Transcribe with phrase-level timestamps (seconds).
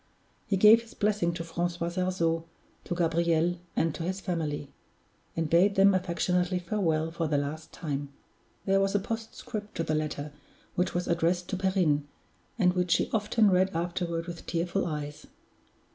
[0.47, 2.45] He gave his blessing to Francois Sarzeau,
[2.85, 4.71] to Gabriel, and to his family;
[5.35, 8.09] and bade them affectionately farewell for the last time.
[8.65, 10.31] There was a postscript to the letter,
[10.73, 12.07] which was addressed to Perrine,
[12.57, 15.27] and which she often read afterward with tearful eyes.